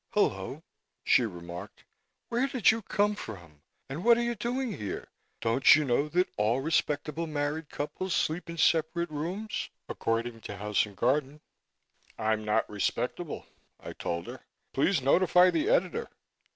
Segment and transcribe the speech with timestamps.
[0.15, 0.63] "Hullo,"
[1.03, 1.85] she remarked.
[2.29, 3.61] "Where did you come from?
[3.87, 5.09] And what are you doing there?
[5.41, 10.87] Don't you know that all respectable married couples sleep in separate rooms, according to 'House
[10.87, 11.39] and Garden'?"
[12.17, 13.45] "I'm not respectable,"
[13.79, 14.43] I told her.
[14.73, 16.09] "Please notify the editor."